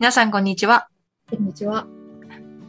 [0.00, 0.88] 皆さん、こんにちは。
[1.30, 1.86] こんにちは。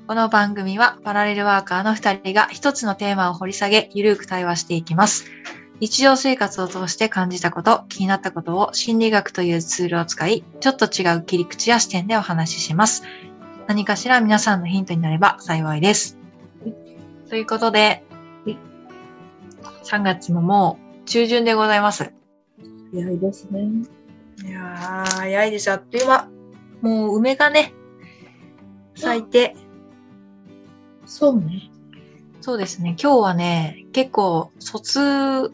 [0.05, 5.31] この番組は、パラレルワーカーの二人が一つのテーマを掘り下げ、ゆるく対話していきます。
[5.79, 13.03] 日常生活を通して感じたこと、気になったことを心理学というツールを使い、ちょっと違う切り口や視点でお話しします。
[13.65, 16.17] 何かしら皆さんのヒントになれば幸いです。
[17.29, 18.03] ということで
[18.43, 18.57] はい、
[19.85, 22.11] 3月ももう中旬でございます。
[22.91, 23.69] 早いですね。
[24.43, 25.71] いやー、早いです。
[25.71, 26.40] あっという間。
[26.81, 27.73] もう梅がね、
[28.95, 29.55] 咲いて、
[31.05, 31.69] そうね。
[32.41, 32.95] そうですね。
[33.01, 35.53] 今日はね、結構卒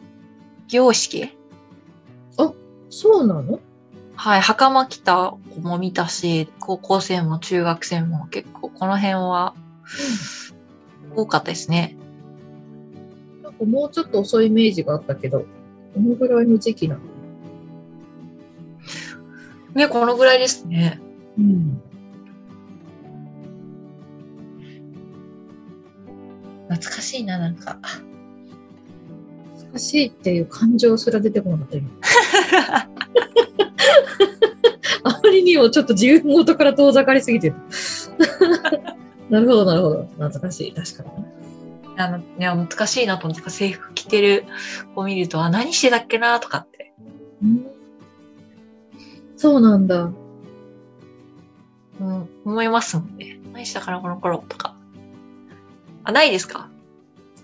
[0.68, 1.36] 業式
[2.90, 3.60] そうなの？
[4.16, 9.54] はい、袴着た子も見たし、高校生も中学生も結構この辺は
[11.14, 11.96] 多かったですね。
[13.42, 15.46] なんかもうちょっと遅いイメージがあったけど、こ
[16.00, 17.02] のぐらいの時期なの？
[19.74, 20.98] ね、このぐらいですね。
[21.38, 21.80] うん。
[26.68, 27.78] 懐かしいな、なんか。
[29.70, 31.90] 難しいっていう感情すら出てこなかった今。
[35.04, 37.56] あまりにもちょっと自分元から遠ざかりすぎてる。
[39.30, 40.08] なるほど、なるほど。
[40.18, 40.72] 懐かしい。
[40.72, 41.28] 確かにね。
[41.96, 44.44] あの、ね、難しいなと思って、制服着てる
[44.94, 46.92] 子見ると、あ、何してたっけなとかって。
[47.42, 47.66] うん
[49.36, 50.10] そうなんだ。
[52.00, 53.40] うん、思いますもんね。
[53.52, 54.74] 何したかな、この頃とか。
[56.04, 56.68] あ、ないですか？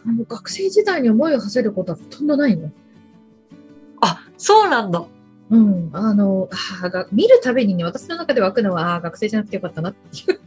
[0.06, 2.70] あの学生時代に思いを馳せることはほとんどないの。
[4.00, 5.04] あ、そうなんだ。
[5.50, 5.90] うん。
[5.92, 10.40] あの、あーが見るたびにね、私の中で湧くのは、あー学生じゃなくてよかったなっていう。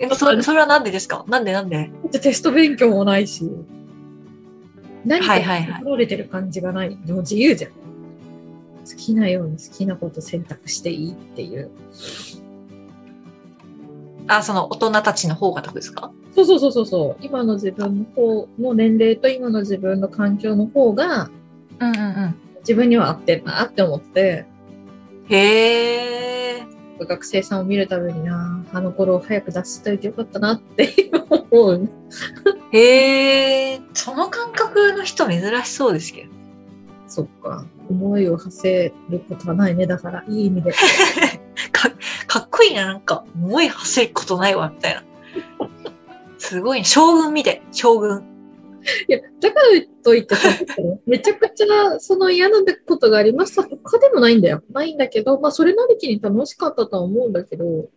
[0.10, 1.24] え、それ、それはなんでですか？
[1.28, 1.90] なんでなんで？
[2.20, 3.50] テスト勉強もないし、
[5.04, 6.98] 何かはいはいはい取られてる感じがない。
[7.04, 7.70] でも自由じゃん。
[7.72, 7.76] 好
[8.96, 11.70] きなように好きなこと選択していいっていう。
[14.26, 16.10] あ、その大人たちの方がってことですか？
[16.34, 17.24] そうそうそうそうそう。
[17.24, 21.30] 今の自分の方の年齢と今の自分の環境の方が
[21.80, 22.34] うんうんうん。
[22.60, 24.46] 自分には合ってるなって思って、
[25.28, 26.66] へえ。
[27.00, 31.10] 学生さんを見るたびにな、あの頃を早く出しといてよかったなって
[31.50, 31.88] 思う。
[32.72, 33.80] へえ。
[33.92, 36.30] その感覚の人珍しそうですけど。
[37.08, 37.66] そっか。
[37.90, 39.86] 思いを馳せることはないね。
[39.86, 40.72] だから、いい意味で。
[42.34, 43.24] かかっこいいな、なんか。
[43.36, 45.04] 思い馳せることないわ、みたいな。
[46.38, 46.84] すごいね。
[46.84, 47.62] 将軍みたい。
[47.70, 48.24] 将軍。
[49.08, 49.66] いや、だから
[50.02, 50.48] といってさ、
[51.06, 52.58] めちゃくちゃその嫌な
[52.88, 54.64] ことがありましたとかでもないんだよ。
[54.72, 57.88] ないんだけど、まあそれなりきに楽しかったとは思うんだけど、も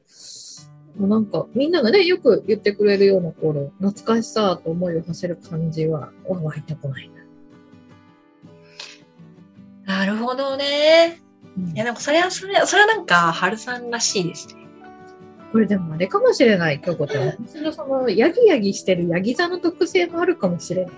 [1.02, 7.10] うなんかみんながね、よく言ってくれるような頃、懐かしさと思いを馳せる感じは湧いてこない
[9.86, 11.27] なるほどね。
[11.66, 11.74] な。
[11.74, 14.56] いや、でもそれは、それは、それはなんか、春さんらしいですね。
[15.52, 17.28] これでもあれかもしれない、京子ちゃん。
[17.28, 20.94] 私のその、ヤギヤギしてるヤギ座の特性もあるかもしれない。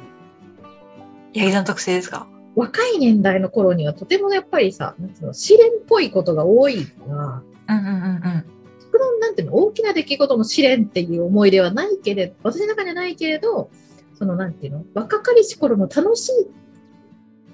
[1.36, 2.28] 八木さん特性ですか？
[2.56, 8.46] 若い年代の頃にはとてもやっぱりさ、なんの試練っぽいことが多いから、うんうんうんうん。
[8.82, 13.70] 特段なんていうの、大きな出来事の試練っていう思い出はないけれど、私の中でないけれど、
[14.16, 16.32] そのなんていうの、若かりし頃の楽し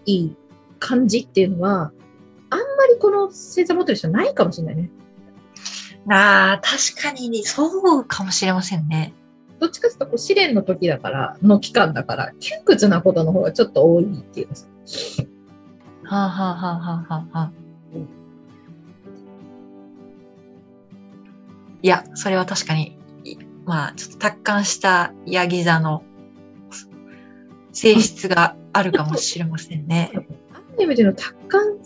[0.05, 0.31] い
[0.79, 1.91] 感じっていうのは、
[2.50, 4.89] あんまりこの星座持ってる人はないかもしれないね。
[6.09, 9.13] ああ、確かに、そうかもしれませんね。
[9.59, 14.47] どっちかというとこう試練の時だから、の期間だから、窮屈なことの方がちょっと多いっていう。
[16.03, 17.51] はあ、はあはあはあはあはあ、
[21.81, 26.03] いや、それは確かに、いまあ、ちょっと達観したヤギ座の
[27.72, 30.12] 性質があるかもしれませんね。
[30.53, 31.77] ある意味での達観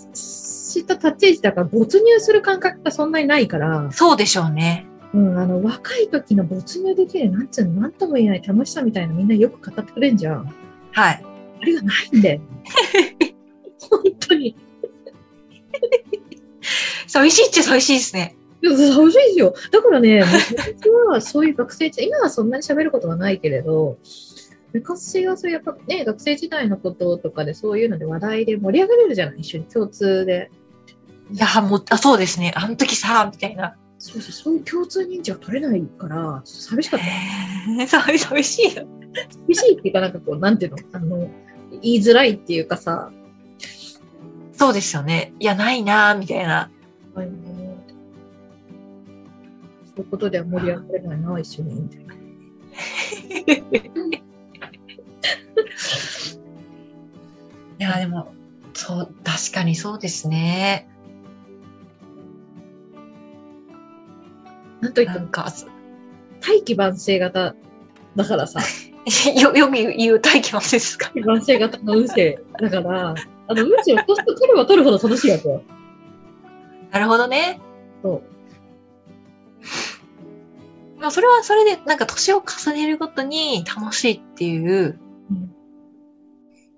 [0.72, 4.85] した立ち位置だから没入する感覚がそんなにないから、そうでしょうね。
[5.13, 10.53] うん、あの、若い時の没入できる、なんつうの、なんとも言えない楽しさみたいなみんなよく語ってくれんじゃん。
[10.91, 11.26] はい。
[11.61, 12.41] あれがないんだよ。
[13.90, 14.55] 本当に。
[17.08, 18.35] 寂しいっちゃ寂しいですね。
[18.61, 19.53] いや寂しいですよ。
[19.72, 23.97] だからね、昔はそういう学生時代、今はそんなに喋ることはないけれど、
[24.73, 30.52] 昔はそういうやっぱね、学生時代のこととかでそういうので話題で盛り上がれるじゃない、一緒に共通で。
[31.31, 32.52] いや、もう、あ、そうですね。
[32.55, 33.76] あの時さ、みたいな。
[33.97, 37.05] そうそう、そういう共通認知が取れないから、寂しかった。
[37.87, 38.87] 寂寂しいよ。
[39.47, 41.29] 寂しいっていうか、なんかこう、なんていうの、あの、
[41.81, 43.11] 言いづらいっていうかさ、
[44.53, 45.34] そうですよね。
[45.40, 46.70] いや、ないなみたいな。
[47.16, 47.28] あの
[49.85, 51.75] そういうことでは盛り上がれないな、一緒に。
[51.75, 52.14] みたいな
[57.79, 58.34] いや、でも、
[58.73, 60.90] そう、確かにそうですね。
[65.05, 65.47] といってもか、
[66.41, 67.55] 大器晩成型
[68.16, 68.59] だからさ、
[69.40, 71.11] よ、よく言う大気のせですか？
[71.25, 73.16] 晩成型の運勢だから、
[73.47, 75.63] あの、運勢を年取れば取るほど楽しいわけよ。
[76.91, 77.59] なるほどね。
[78.03, 78.22] そう。
[80.99, 84.99] まあ、それはそれで、なんか年を重ねるごとに楽しいっていう
[85.31, 85.55] うん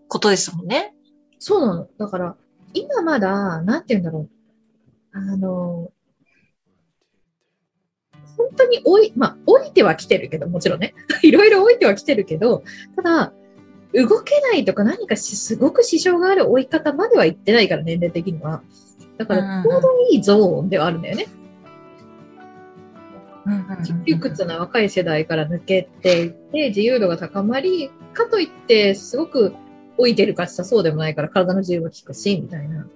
[0.08, 0.94] ことですもんね。
[1.40, 1.88] そうなの。
[1.98, 2.36] だから、
[2.74, 5.18] 今まだ、なんて言うんだろう。
[5.18, 5.92] あの、
[8.42, 10.94] 本当に老い、まあ、老いてはきてるけど、もちろんね。
[11.24, 12.64] いろいろ老いてはきてるけど、
[12.96, 13.34] ただ、
[13.94, 18.62] 動けないとか何かしすごく支障がある老い方までは行ってないから、年齢的には。
[19.18, 21.28] だから、ちょうどいいゾーンではあるんだよね。
[24.06, 29.54] 窮屈な若い世代から抜けていって、自由度が高まり、かといって、すごく
[29.98, 32.88] 老いてるかしたそうでもないから、体の自由も効くし、みたいな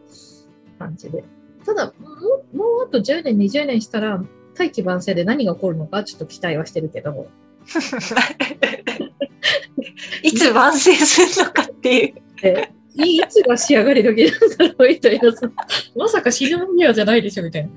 [0.79, 1.23] 感じで。
[1.65, 2.09] ただ、も
[2.53, 4.23] う、もうあと10年、20年したら、
[4.55, 7.27] 大器晩成で何が起こるのか、ちょっと期待はしてるけど、
[10.23, 12.13] いつ完成するのかっていう。
[12.41, 15.49] でいいつが仕上がり時なんだろうみたいなさ、
[15.95, 17.69] まさか死ぬ間際じゃないでしょみたいな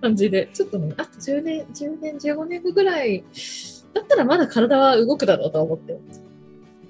[0.00, 3.24] 感じで、ちょっとね、あと10年、10年、15年後ぐらい、
[3.94, 6.00] だったらまだ体は動くだろうとは思ってる。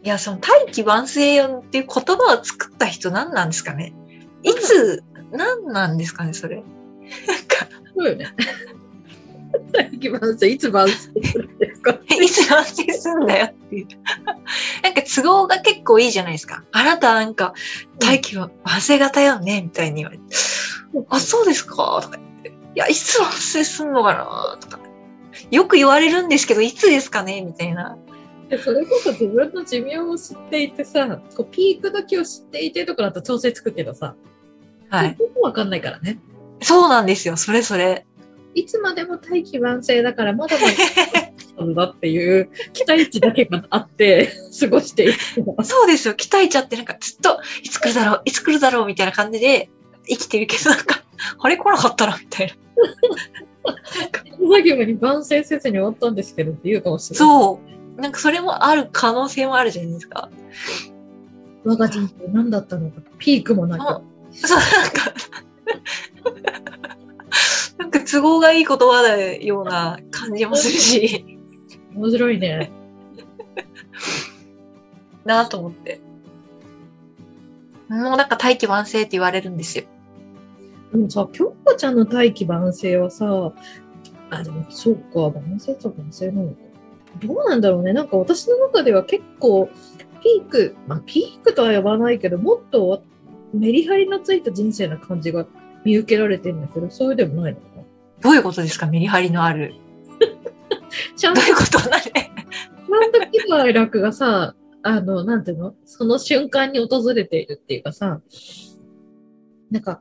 [0.04, 3.94] いや、その大器晩成っていう言葉を作った人何なんですかね
[4.42, 6.62] いつ、何なんですかね、それ。
[7.26, 8.26] なんか、そうよね。
[9.72, 13.86] 大器晩成、いつ晩成するんですかいつ完成するんだよっていう。
[14.82, 16.64] なんか都合が結構いいじゃないですか。
[16.72, 17.54] あなたなんか
[17.98, 20.24] 大器は晩成型よねみたいに言われて。
[21.08, 22.48] あ、そうですかとか言って。
[22.48, 24.80] いや、いつ完成すんのかなとか。
[25.50, 27.96] よく言われるんですけど、いつですかねみたいな。
[28.48, 34.14] でそれこそ自分の寿命を知っていてさ、こうピーク時を知っていてとかだと調整つくけどさ、
[34.88, 35.16] はい。
[35.18, 36.18] そこわかんないからね。
[36.60, 37.36] そうなんですよ。
[37.36, 38.06] それそれ。
[38.54, 45.12] いつまでも大器晩成だから、まだまだなんだっていう期待値だけがあって、 過ごしている。
[45.62, 46.14] そうですよ。
[46.14, 49.70] 期待値あってなんかずっと、いつ来るだろういつ来るだろうみたいな感じで
[50.08, 51.02] 生きてるけど、なんか、
[51.40, 52.54] あれ来なかったなみたいな。
[54.38, 57.18] 作業に晩成せずに終わったんですけどって言うかもしれない。
[57.18, 57.60] そ
[57.96, 58.00] う。
[58.00, 60.30] なんかそれもある可能性もあるじゃないですか。
[61.64, 64.02] 我が人生何だったのか、ピークもなく。
[64.32, 65.12] そう、なんか
[68.10, 71.38] 都合がいい言葉だような感じもするし、
[71.94, 72.70] 面白いね。
[75.24, 76.00] なぁと思って。
[77.88, 79.84] もうなんか大器晩成って言われるんですよ。
[80.92, 83.52] でもさ、京子ちゃんの大器晩成はさ、
[84.30, 86.56] あ、でもそうか、晩成と晩成なのか。
[87.20, 87.92] どうなんだろうね。
[87.92, 89.68] なんか私の中では結構、
[90.22, 93.02] ピーク、まあピークとは呼ばないけど、もっと
[93.52, 95.46] メリハリのついた人生な感じが
[95.84, 97.60] 見受けられてるんだけど、そういうでもないの？
[98.20, 98.86] どういうことですか？
[98.86, 99.74] メリハリのある。
[101.16, 101.78] ちゃんとどういうこと？
[101.90, 105.74] なれちゃんと喜怒哀楽がさ、あの、なんていうの？
[105.84, 108.20] その瞬間に訪れているっていうかさ、
[109.70, 110.00] なんか、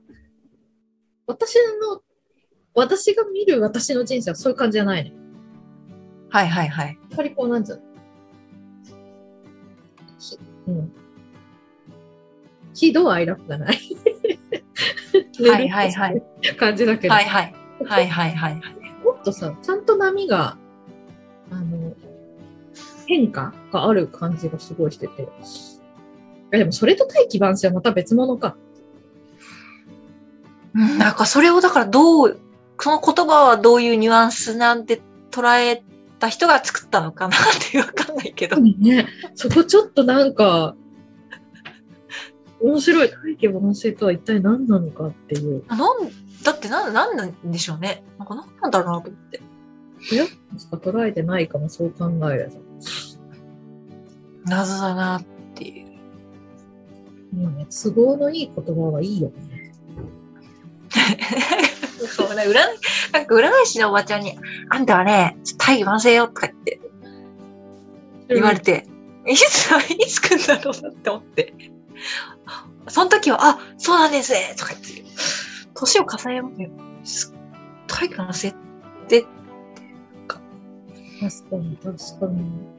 [1.27, 2.01] 私の、
[2.73, 5.13] 私が見る私の人生はそういう感じじゃないね。
[6.29, 6.87] はいはいはい。
[6.87, 7.81] やっぱりこう、なんつうの？
[10.19, 10.91] ひうん。
[12.73, 13.77] 喜怒哀楽がない。
[15.49, 16.23] はいはいはい。
[16.57, 17.53] 感じだけど、はいはい。
[17.85, 18.61] はいはいはい。
[19.03, 20.57] もっとさ、ちゃんと波が、
[21.51, 21.93] あの、
[23.05, 25.23] 変化がある感じがすごいしてて。
[25.23, 25.25] い
[26.51, 28.55] やでもそれと大器晩成はまた別物か。
[30.75, 32.39] うんなんかそれをだからどう、
[32.79, 35.83] その言葉はどういうニュアンスなんて捉え
[36.19, 37.39] た人が作ったのかなっ
[37.71, 38.57] てわかんないけど。
[38.57, 40.75] ね、そこちょっとなんか、
[42.59, 43.09] 面白い。
[43.09, 45.63] 大器晩成とは一体何なのかっていう。
[45.67, 45.79] なん、
[46.47, 48.05] だってなん、なんなんでしょうね。
[48.17, 49.41] なんかなんなんだろうなと思って。
[49.99, 50.31] 親し
[50.71, 52.51] か捉えてないかも、そう考えれば。
[54.45, 55.23] 謎だなっ
[55.55, 57.35] ていう。
[57.35, 59.73] もうね、都合のいい言葉はいいよね。
[62.15, 62.53] そうね、占い、
[63.11, 64.39] なんか占い師のおばちゃんに、
[64.69, 66.79] あんたはね、大器晩成よとか言って
[68.29, 68.87] 言われて、
[69.27, 69.41] いつ、
[69.91, 71.53] いつ来んだろうなって思って。
[72.87, 75.07] その時は、あ、そうなんですねとか言って、
[75.77, 76.49] 年を重ねま
[77.03, 77.33] す
[77.87, 78.55] 大器晩成っ
[79.07, 79.25] て、
[81.19, 82.41] 確かに、確かに。
[82.41, 82.77] うん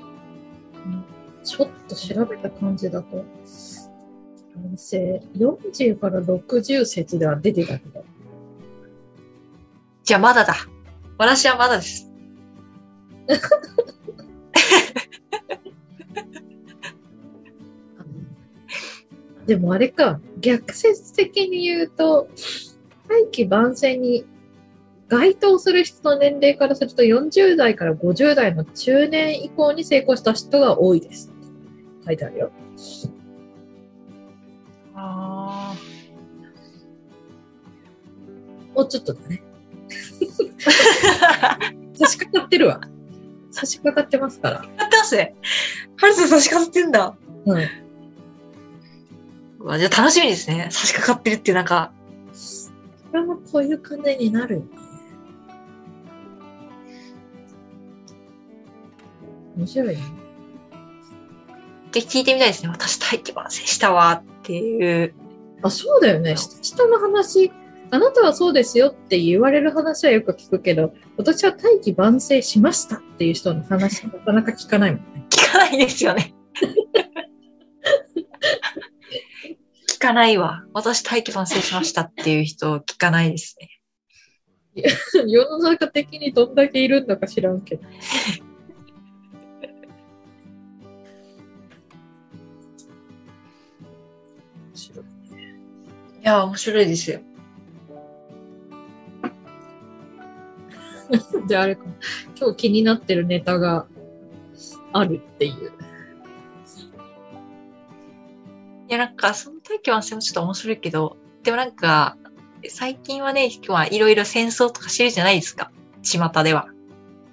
[1.44, 3.26] ちょっと調べた感じだと、男
[4.76, 8.04] 性40から60説では出てたけど、
[10.04, 10.54] じゃあまだだ。
[11.16, 12.12] 私はまだです。
[19.46, 22.28] でもあれか、逆説的に言うと、
[23.08, 24.24] 大器晩成に
[25.08, 31.32] 該当する人の年齢からすると40代から50代の中年以降に成功した人が多いです。
[32.04, 32.50] 書いてあるよ。
[34.94, 35.74] あ
[38.74, 39.42] もうちょっとだね。
[41.94, 42.80] 差し掛かってるわ。
[43.50, 44.64] 差し掛かってますから。
[44.78, 45.34] やってますね。
[45.96, 47.16] ハルさん差し掛かってんだ。
[47.46, 47.58] うん。
[49.60, 50.68] うわじゃあ楽しみですね。
[50.70, 51.97] 差し掛かってるってなんか、こ
[53.12, 54.66] れもこういう感じになるよね。
[59.56, 60.02] 面白いね。
[61.92, 62.68] で聞いてみたいですね。
[62.68, 65.14] 私大気晩成したわっていう。
[65.62, 66.36] あ、そうだよね。
[66.36, 67.50] 下下の話、
[67.90, 75.24] あなたはそうですよって言われる話はよく聞くけど、私は大器晩成しましたっていう人の話、なかなか聞かないもんね。
[75.30, 76.34] 聞かないですよね。
[80.08, 80.64] 聞かないわ。
[80.72, 83.68] 私大気晩成しましたっていう人聞かないですね。
[85.28, 87.82] 世の中的にどんだけいるんだか知らんけど。
[87.82, 87.92] 面
[94.72, 95.08] 白いい
[96.22, 97.20] や、面白いですよ。
[101.46, 101.82] じゃああれか。
[102.40, 103.86] 今日気になってるネタが
[104.94, 105.72] あるっていう。
[108.88, 112.16] いや、なんか、その大気晩成もちょっと面白いけど、でもなんか、
[112.68, 115.70] 最近はね、今日はいろいろ戦争とかしてるじゃないですか。
[116.02, 116.68] 巷では。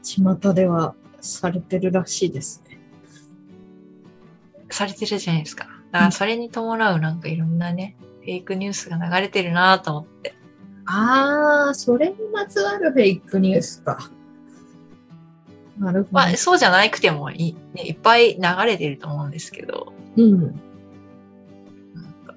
[0.04, 2.80] 巷ではされてるらしいですね。
[4.70, 5.66] されてるじゃないですか。
[5.92, 10.36] だからそれに伴うなんかいろんなね、フェイクニュースが流れてるなと思って。
[10.86, 14.12] ああ、それにまつわるフェイクニュースか。
[15.80, 16.14] なるほど。
[16.14, 20.62] まあ、そうじゃなくてもいい,、ね、いっぱい流れてると思うんですけど、うん。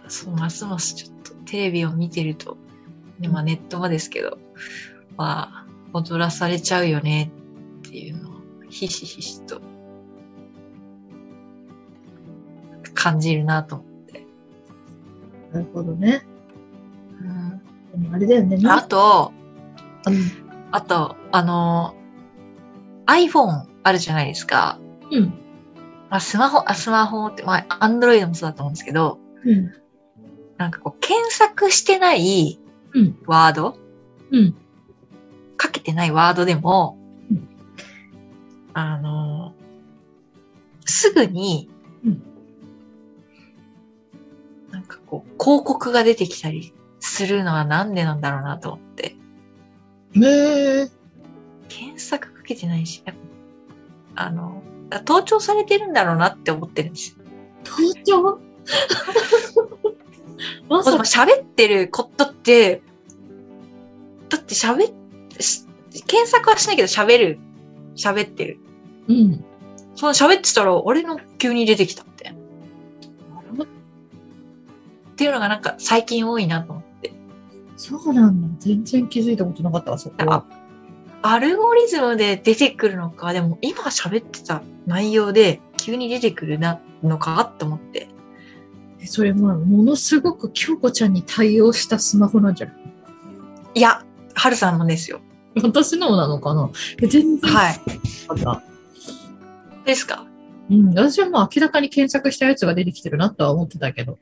[0.08, 2.56] そうますますちょっとテレビを見てると、
[3.18, 4.38] ねまあ、ネットもですけど、
[5.16, 7.30] まあ、踊らされちゃうよね
[7.86, 8.32] っていうのを
[8.68, 9.60] ひしひしと
[12.94, 14.26] 感じるなと思って。
[15.52, 16.26] なるほどね。
[17.22, 17.58] うん
[18.12, 18.58] あれだよね。
[18.68, 19.32] あと、
[20.70, 21.94] あと、あの、
[23.06, 24.78] iPhone あるじゃないですか。
[25.10, 25.24] うん。
[26.10, 29.72] まあ、スマホ、あ、スマホって、まあ、Android もそうだと思うんですけど、うん。
[30.58, 32.60] なんかこう、検索してない
[32.94, 33.18] うん。
[33.26, 33.78] ワード、
[34.30, 34.54] うん。
[35.56, 36.98] かけてないワードでも、
[37.30, 37.48] うん
[38.74, 39.54] あの、
[40.84, 41.70] すぐに、
[42.04, 42.22] うん
[44.70, 49.16] なんかこう、広告が出てきたりするのはなんでなんだろうなと思って。
[50.14, 50.88] ねえ。
[51.68, 53.02] 検索かけてないし、
[54.14, 54.62] あの、
[55.04, 57.24] 盗聴されてるんだろうなって思ってるんですよ。
[57.64, 57.72] 盗
[58.04, 58.40] 聴？
[60.68, 60.98] まさか。
[60.98, 62.82] 喋ってることって、
[64.28, 64.94] だって喋っ、
[65.40, 65.64] し
[66.06, 67.38] 検索はしないけど喋る、
[67.96, 68.58] 喋ってる。
[69.08, 69.44] うん。
[69.94, 72.38] その喋ってたら、俺の急に出てきたみたいな。
[73.64, 73.66] っ
[75.16, 77.12] ていうのがなんか最近多いなと思って。
[77.76, 78.48] そうなんだ。
[78.60, 80.44] 全然気づいたことなかったわ、そこは。
[81.22, 88.08] アルゴリズムで出てくるのか、でも今喋ってた内容で急に出てくるなのかって思って。
[89.00, 92.76] えそれまあ、ものすごく京子ちゃんに対応したスマホなんじゃない？
[93.74, 95.20] いや、はるさんもですよ。
[95.62, 96.70] 私のなのかな？
[97.02, 97.80] え全然はい。
[99.84, 100.26] ですか？
[100.70, 104.18] うん、私はもう明らかに検索したやつが出てきてるなとは思ってたけど。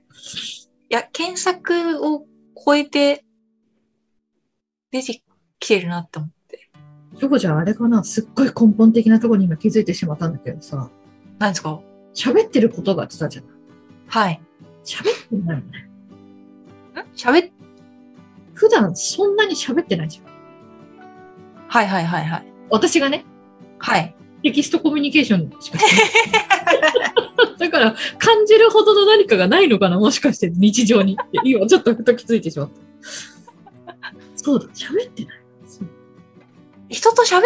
[0.88, 2.25] いや、検索を
[2.64, 3.25] 超えて
[4.92, 5.23] 出て
[5.59, 6.71] きてるなって思って。
[7.18, 8.04] 京子ちゃんあれかな？
[8.04, 10.88] すっごい根本的なところに今気づいてしまったんだけどさ、
[11.38, 11.80] 何ですか？
[12.14, 13.45] 喋ってることがってたじゃん。
[14.06, 14.40] はい。
[14.87, 15.88] 喋ってないよね。
[17.02, 17.07] ん？
[17.14, 17.52] 喋っ、
[18.55, 20.26] 普段そんなに喋ってないじゃん。
[21.69, 22.47] はいはいはいはい。
[22.71, 23.25] 私がね、
[23.78, 24.14] はい。
[24.43, 27.59] テキストコミュニケーションしかしてない。
[27.59, 31.40] だから、感じるほどの何かがないのかなもしかして、日常にって。
[31.45, 34.12] 今、ちょっとふと気づいてしまった。
[34.37, 35.40] そうだ、喋ってない。
[35.66, 35.88] そう
[36.88, 37.43] 人と喋っ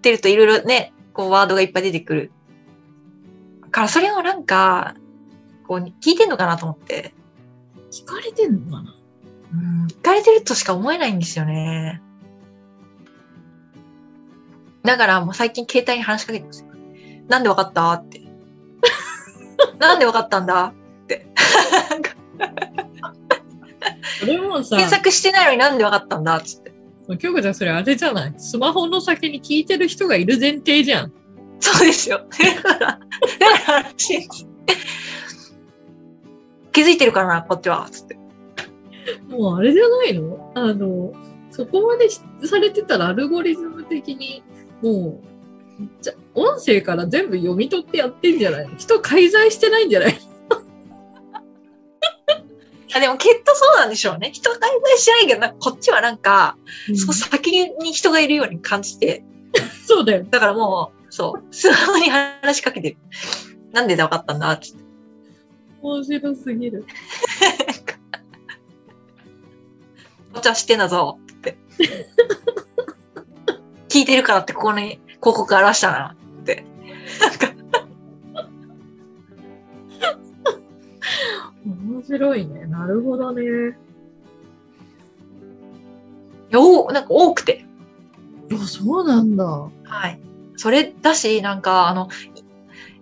[0.00, 2.32] てるといろいろね、こうワードがいっぱい出てくる。
[3.64, 4.94] だからそれをなんか、
[5.68, 7.14] こう聞いてんのかなと思って。
[7.92, 8.96] 聞かれてんのかな？
[9.52, 9.86] うん。
[9.86, 12.02] 聞かれてるとしか思えないんですよね。
[14.82, 16.68] だからもう最近携帯に話しかけてますよ。
[17.28, 17.92] なんでわかった？
[17.92, 18.22] って。
[19.78, 20.66] なんでわかったんだ？
[20.66, 21.26] って。
[24.20, 26.36] それもさ、検索してないのになんでわかったんだ？
[26.38, 26.72] っつって。
[27.18, 28.34] 京子ちゃんそれあれじゃない？
[28.38, 31.12] スマホの先に聞いてる人がいる前提じゃん。
[31.60, 32.26] そうですよ。
[32.62, 32.98] だから、だか
[33.72, 34.28] ら話
[36.78, 37.88] 気づいてるからな、こっちは。
[37.90, 38.16] つって。
[39.28, 40.52] もうあれじゃないの？
[40.54, 41.12] あの、
[41.50, 44.44] そこまでしされてたらアルゴリズム的に
[44.80, 45.20] も
[45.80, 50.14] うじゃ音声から全部読み取ってやってんじゃない人介在してないんじゃない
[52.94, 54.30] あでもきっとそうなんでしょうね。
[54.32, 56.56] 人が介在してないけど、なんかこっちはなんか、
[56.94, 59.24] その先に人がいるように感じて、
[59.84, 60.24] そうだよ。
[60.30, 62.98] だからもう、そう、スマホに話しかけてる。
[63.72, 64.68] なんでで分かったんだって。
[65.88, 66.84] 面白すぎる。
[70.32, 71.56] こっちは知ってんだぞって。
[73.88, 76.64] 聞いてるからってここに広告表したなって。
[81.64, 82.66] 面白いね。
[82.66, 83.42] なるほどね。
[86.50, 87.64] よなんか多くて。
[88.52, 89.44] あ、そうなんだ。
[89.44, 89.70] は
[90.08, 90.20] い。
[90.56, 92.08] それだし、なんか、あの、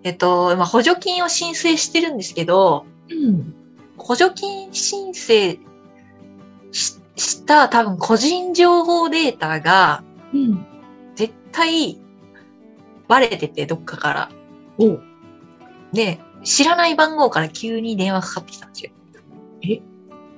[0.03, 3.55] えっと、まあ、補助金を申請してるんですけど、うん。
[3.97, 5.59] 補助金申請
[6.73, 10.67] しした多分個人情報データがうん。
[11.15, 11.99] 絶対
[13.09, 14.31] バレてて、どっかから。
[14.79, 14.99] お
[15.93, 18.91] で、知らない番号から急に電話かかってきたんですよ。
[19.63, 19.81] え？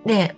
[0.07, 0.37] で、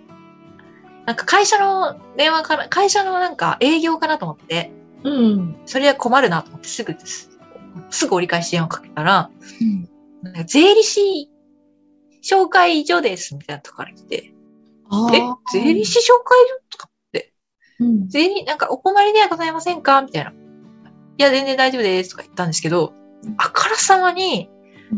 [1.05, 4.71] なんか会社の電話から、会社のなんか営業かなと思って、
[5.03, 5.55] うん。
[5.65, 7.30] それは困るなと思ってすぐです。
[7.89, 9.29] すぐ折り返し電話かけたら、
[9.61, 9.89] うん。
[10.23, 11.29] なんか税理士
[12.23, 14.33] 紹介所ですみたいなとこから来て、え
[15.53, 16.89] 税理士紹介所とか
[17.79, 18.07] うん。
[18.09, 20.31] 税理、なんかお困りではございませんかみたいな。
[20.31, 20.33] い
[21.17, 22.93] や、全然大丈夫ですとか言ったんですけど、
[23.37, 24.49] あからさまに、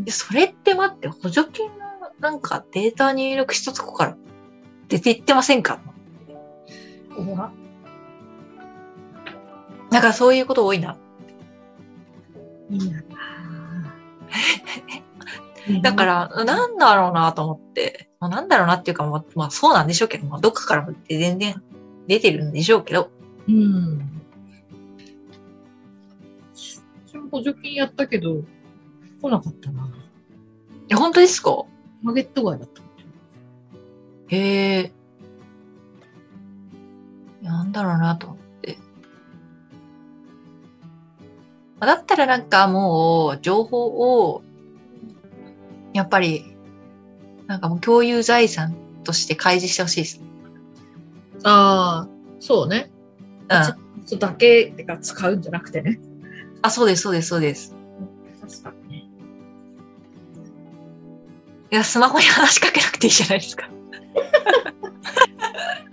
[0.09, 1.75] それって待って、補助金の
[2.19, 4.17] なんかデータ入力したとこから
[4.89, 5.79] 出ていってませんか？
[7.15, 7.51] 怖
[9.91, 10.97] なんかそういうこと多いな。
[12.69, 13.03] いいな。
[15.81, 21.61] だから、なんだろうなと思って、まあなんだろうなっていうか、まあ、まあそうなんでしょうけど、まあどっかからも全然
[22.07, 23.11] 出てるんでしょうけど、
[23.47, 24.21] うん。
[27.05, 28.43] 私も補助金やったけど、
[29.21, 29.89] 来なかったな。
[30.89, 31.63] え、本当ですか？
[32.01, 32.81] マゲット街だった。
[34.35, 34.91] へえ。
[37.41, 38.42] なんだろうなと思って。
[41.85, 44.43] だったらなんかもう、情報を、
[45.93, 46.55] やっぱり、
[47.47, 50.21] なんかもう共有財産として開示してほしいです。
[51.43, 52.91] ああ、そうね。
[53.49, 53.63] うん。
[54.05, 55.99] そうだけってか使うんじゃなくてね。
[56.61, 57.75] あ、そうです、そうです、そうです。
[58.41, 59.05] 確かにね。
[61.71, 63.69] いや、スマホに話しかけなくていいじゃないですか。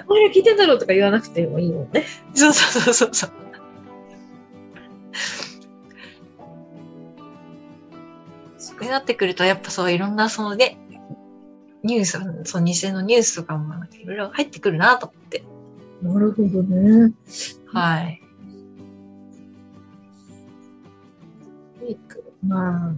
[0.06, 2.04] お前ら聞いてんだろうとか言わなくてもいいもんね。
[2.34, 3.30] そうそうそうそう
[8.90, 8.98] そう。
[8.98, 10.78] ってなってくると、やっぱそういろんなそのね、
[11.82, 15.44] ニュース、その偽のニュースとかもいろいろ入ってくるなと思って。
[16.02, 17.12] なるほどね。
[17.66, 18.20] はい。
[22.46, 22.94] まあ、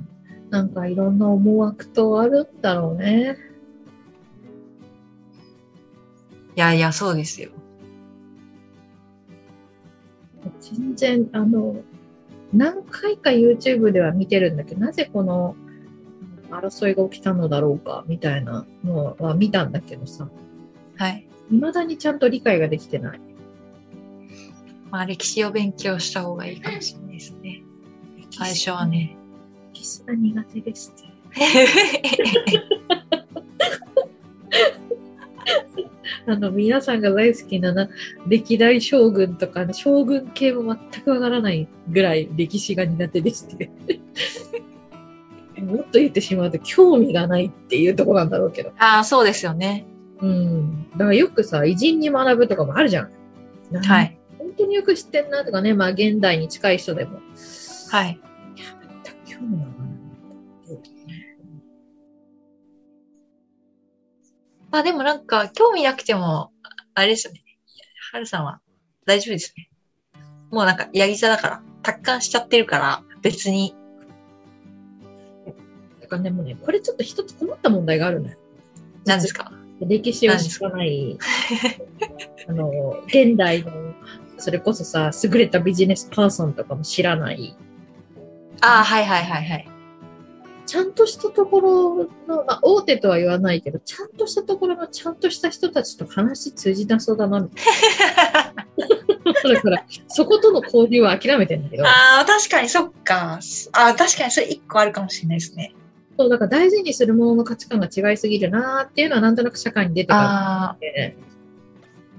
[0.50, 3.36] なんかいろんな思惑とあるんだろうね。
[6.56, 7.50] いやいや、そうですよ。
[10.60, 11.82] 全然、あの、
[12.52, 15.56] 何回か YouTube では見てるんだけど、なぜこの
[16.52, 20.28] 争いが起きたのだろうか、みたいなのは見たんだけどさ、
[20.96, 21.26] はい。
[21.50, 23.20] 未だにちゃんと理解ができてない。
[24.90, 27.62] まあ、歴史を勉強した方がいいかもしれないですね。
[28.30, 28.86] 最初は。
[28.86, 29.16] ね。
[29.72, 31.12] 歴史が苦手ですって。
[36.26, 37.88] あの、皆さんが大好きなな、
[38.26, 43.70] 歴代将軍とか、将軍系も全くわからないぐらい歴史が苦手ですって。
[45.72, 48.72] もっと言ってしまうと興味がないっていうところなんだろうけど。
[48.78, 49.86] ああ、そうですよね。
[50.20, 50.90] うん。
[50.92, 53.10] だからよくさ、偉人に学ぶとかもあるじゃん。
[53.74, 54.02] は。
[54.02, 54.18] い。
[54.38, 57.20] 本当によく知ってんなとかね、まあ現代に近い人でも。
[57.90, 58.20] はい。
[58.56, 59.72] 全く興味がない。
[64.70, 66.50] まあでもなんか、興味なくても、
[66.94, 67.42] あれですよね。
[68.12, 68.60] はるさんは
[69.06, 69.68] 大丈夫ですね。
[70.50, 73.74] もうなんか、ヤギ座だから、達観しちゃってるから、別に。
[76.12, 78.36] だからね、もうね、これちょっと一つ困った問題があるのよ。
[79.06, 79.50] 何ですか？
[79.80, 81.18] 歴史を知らない、
[82.48, 83.72] あの、現代の、
[84.36, 87.56] それこそさ、優れたビジネスパーソンとかも知らない、
[88.60, 89.68] ああ、はいはいはいはい。
[90.66, 97.64] ちゃんとしたところの、まあ、大手とは言わないけど、ちゃんとしたところのちゃんとした人たちと話通じなそうだな、みたい
[99.50, 99.54] な。
[99.54, 103.40] だから、そことの交流は諦めてんだけど、ああ、確かにそっか。
[103.72, 105.74] ああ、確かにそれ一個あるかもしれないですね。
[106.22, 111.16] そう、だから大事にするものの価値観が違いすぎるなっていうのはなんとなく社会に出てからああ、ね。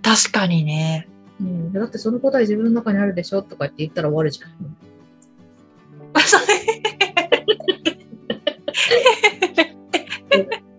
[0.01, 1.07] 確かにね。
[1.39, 4.51] うん、だってその答え自分の中にあるでしょとかって言ったら終わるじゃん。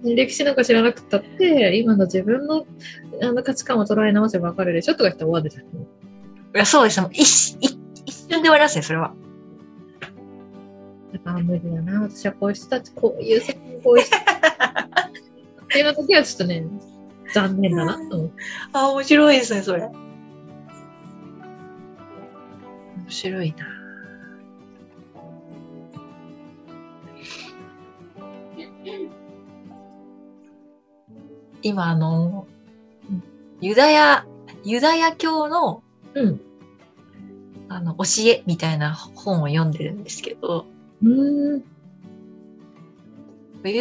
[0.15, 2.67] 歴史なんか知らなくたって、今の自分の
[3.23, 5.65] あの価値観を捉え直せばわかるでしょとか言ったら終わるじゃん。
[5.65, 5.69] い
[6.53, 7.01] やそうです。
[7.01, 9.15] もう一一一瞬で終わりますね、それは。
[11.25, 12.03] ああ、無理だな。
[12.03, 14.21] 私はこういう人たち、こういう世界こういう人っ
[15.69, 16.67] ていうの時はちょっとね、
[17.33, 17.97] 残念だな。
[17.97, 18.33] うん。
[18.73, 19.83] あ、面白いですね、それ。
[19.83, 19.95] 面
[23.09, 23.67] 白いな。
[31.63, 32.47] 今、あの
[33.09, 33.23] うん、
[33.61, 34.27] ユダヤ、
[34.65, 35.83] ユダヤ教の、
[36.15, 36.41] うん。
[37.71, 40.67] あの、教えみたいな本を読んでるんですけど。
[41.03, 41.63] ユ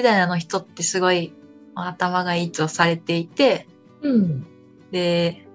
[0.02, 1.34] ダヤの人ってすごい
[1.76, 3.68] まあ頭がいいとされていて、
[4.02, 4.46] うん。
[4.92, 5.48] で、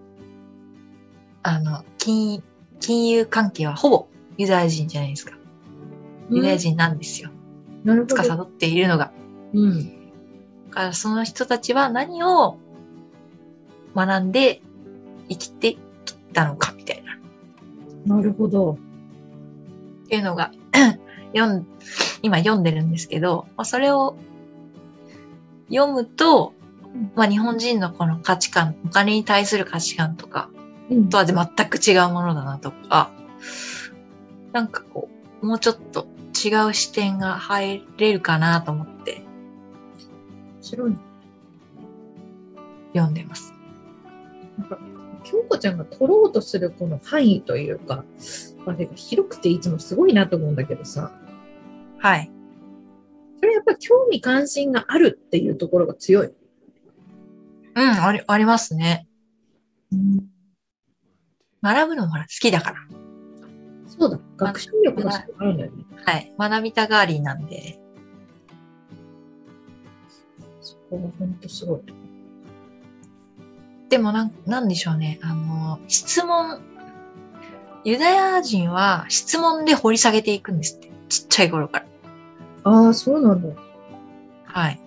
[1.42, 2.42] あの、金、
[2.80, 5.36] 金融関係はほぼユダヤ人じゃないですか。
[6.30, 7.30] ユダヤ人なんですよ。
[7.84, 9.12] 司っているのが。
[9.54, 9.84] うん。
[10.70, 12.58] だからその人たちは何を
[13.94, 14.60] 学んで
[15.28, 17.02] 生きてきたのかみたい
[18.06, 18.16] な。
[18.16, 18.78] なるほど。
[20.04, 20.52] っていうのが
[21.34, 21.66] 読ん、
[22.22, 24.16] 今読んでるんですけど、まあ、それを
[25.70, 26.54] 読むと、
[27.14, 30.50] まあ、日本人のこの価値観、お金に対する価値観とか、
[30.90, 33.10] うんとは全く違うものだなとか、
[34.52, 35.08] なんかこ
[35.42, 39.22] う、もうちょっと違う視点が入れるかなと思って
[40.68, 40.96] 白い。
[42.92, 43.54] 読んでます。
[44.58, 44.78] なんか、
[45.24, 48.04] 京子ちゃんが取ろうとするこの範囲というか、
[48.70, 51.12] あれが広くていつもすごいなと思うんだけどさ、
[51.98, 52.30] はい。
[53.40, 56.32] それやっぱ興味関心があるっていうところが強い。
[57.74, 59.06] うん、あり、ありますね。
[61.62, 62.76] 学ぶのもほら好きだから。
[63.86, 65.84] そうだ、学習力があるんだよね。
[66.04, 66.32] はい。
[66.38, 67.80] 学びたがりなんで。
[70.60, 71.80] そこが本当すごい。
[73.88, 75.18] でもなん、なんでしょうね。
[75.22, 76.60] あの、質問、
[77.88, 80.90] ユダヤ人は質問で掘り下げていくんですって。
[81.08, 81.86] ちっちゃい頃から。
[82.64, 83.48] ああ、そうなんだ。
[84.44, 84.80] はい。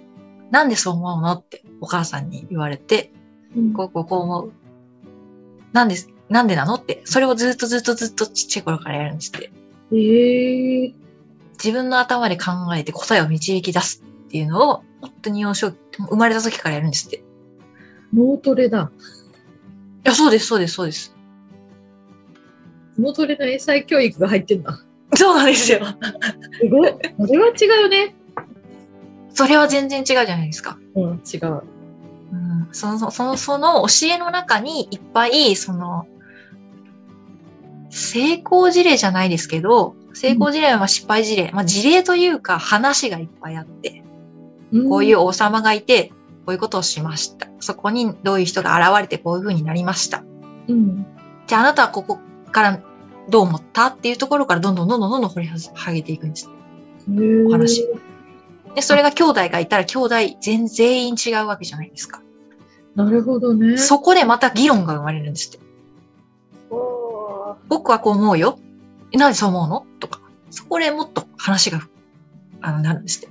[0.51, 3.11] なんでそう思うのってお母さんに言われて、
[3.55, 4.51] うんこうこうこう思う。
[5.73, 5.95] なんで、
[6.29, 9.51] なんでなのって、それをずっとずっとずっとちっちゃい頃からやるんですって。
[9.93, 10.93] ええ
[11.53, 17.17] 自分の頭で考えて答えを導き出すっていうのを、本当に幼少、生まれた時からやるんですって。
[17.17, 17.21] い
[18.13, 18.91] 脳トレだ。
[20.03, 21.15] や、そうです、そうです、そうです。
[23.01, 24.79] 脳トレの英才教育が入ってんだ。
[25.15, 25.79] そうなんですよ。
[25.85, 26.93] すごい。
[27.27, 28.15] それは違うよね。
[29.33, 30.77] それは全然違うじゃないですか。
[30.95, 31.63] うん、違う。
[32.31, 36.07] うん、その、その、その教えの中にいっぱい、その、
[37.89, 44.03] 成功事例じゃないですけど、成功事例は失敗事例、まあ事例というか話がいっぱいあって、
[44.87, 46.11] こういう王様がいて、
[46.45, 47.47] こういうことをしました。
[47.59, 50.23] そこにどういう人が現れてこういう風になりました。
[50.67, 51.05] うん。
[51.47, 52.19] じゃああなたはここ
[52.51, 52.81] から
[53.29, 53.87] どう思った？
[53.87, 56.49] っていうところからどんどんどんどんどんどん掘りはげていくんです。
[57.09, 57.47] うん。
[57.47, 57.87] お話
[58.75, 62.21] で、それが兄弟がいたら兄弟全全員違うわけじゃないですか。
[62.95, 63.77] なるほどね。
[63.77, 65.59] そこでまた議論が生まれるんですって。
[67.67, 68.59] 僕はこう思うよ。
[69.11, 69.85] えなんでそう思うの？
[69.99, 70.19] とか。
[70.49, 71.81] そこでもっと話が、
[72.61, 73.29] あの、なるんですって。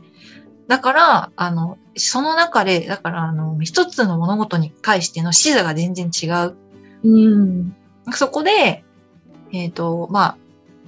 [0.68, 6.56] だから、あの、その中で、だから、あの、一つの物事に対しての視座が全然違う。
[7.02, 7.76] うん。
[8.12, 8.84] そこで、
[9.52, 10.36] えっ、と、まあ、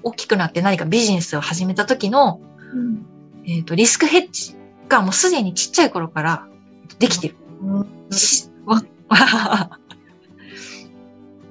[0.02, 2.40] 大きくなって何かビジネスを始めた時の、
[2.72, 3.06] うん
[3.46, 4.56] えっ、と、リスクヘッジ
[4.88, 6.46] がもうすでにちっちゃい頃から
[6.98, 7.36] できてる。
[8.10, 8.82] しわ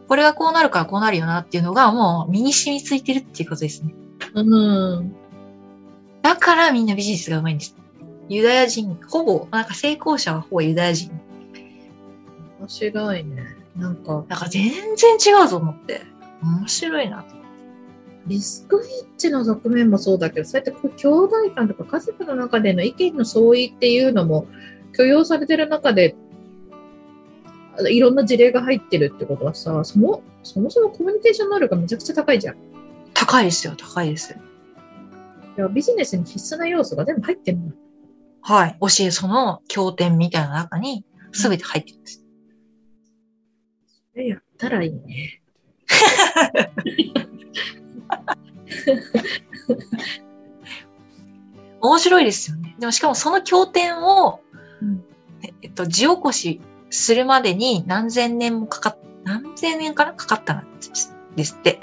[0.07, 3.93] これがこうなるからこうなるよなっていうのがもう身に染みついてるっていうことですね。
[4.33, 5.15] うん。
[6.21, 7.75] だからみんなビジネスがうまいんです。
[8.27, 11.11] ユダヤ人、ほぼ、なんか成功者はほぼユダヤ人。
[12.59, 13.55] 面白いね。
[13.75, 16.01] なんか、なんか全然違うと思って。
[16.43, 17.35] 面白いなと。
[18.27, 24.47] リスクヘッジの側面もそうだけど、そうやってこう兄弟間とか家族の中での意見の相違っていうのも
[24.93, 26.15] 許容されてる中で、
[27.89, 32.55] いろんな事例が入ってるってことはさ、そもそもそもコミュニケーション能力がめちゃくちゃ高いじゃん。
[32.55, 32.57] い
[33.13, 34.35] 高いですよ、高いです。
[35.61, 37.71] やビジネスに必須な要素が全部入ってるの。
[38.41, 38.77] はい。
[38.79, 42.25] 教え、その経典みたいな中に全て入ってるんです。
[44.15, 45.40] えやったらいいね。
[51.81, 52.75] 面白いですよね。
[52.79, 54.41] でもしかもその経典を、
[54.81, 55.03] うん
[55.61, 60.67] えっと、字起こしするまでに何千年もかかっ何千年かなかかったん
[61.35, 61.79] ですって。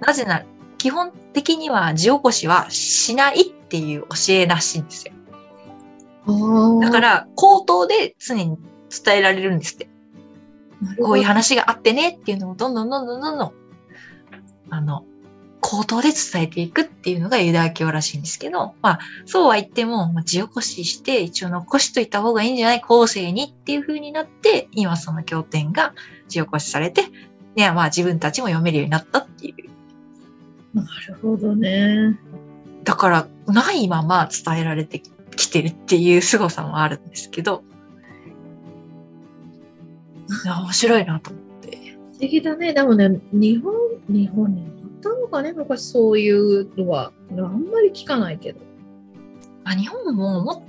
[0.00, 0.46] なぜなら、
[0.78, 5.14] 基本的には地起こしはしないっていう教えらしいんですよ。
[6.80, 8.58] だからら、口頭で常に
[9.04, 9.88] 伝えられるんですって。
[11.02, 13.52] こういう話があってねっていうのをどんどんどんどんどんどん、
[14.70, 15.04] あの、
[15.60, 22.80] 口頭で伝えていくっていうのがユダヤ教らしいんですけど、まあ、そうは言っても、まあ、地起こしして一応残しといた方がいいんじゃない？
[22.80, 25.94] 後世にっていう風になって、今その経典が
[26.28, 27.04] 地起こしされて、
[27.54, 30.76] ね、まあ自分たちも読めるようになったっていう。
[30.76, 32.18] なるほどね。
[32.82, 35.00] だから、ないまま伝えられて
[35.36, 37.62] きてるっていう凄さもあるんですけど、
[40.44, 41.78] 面白いなと思って。
[42.12, 42.72] 不思議だね。
[42.72, 43.74] でもね、日本、
[44.08, 47.12] 日本にあったのかね、昔そういうのは。
[47.30, 48.60] あんまり聞かないけど。
[49.64, 50.62] まあ、日本ももっ